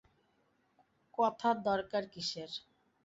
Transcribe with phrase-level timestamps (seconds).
[1.17, 2.51] কথার দরকার কিসের।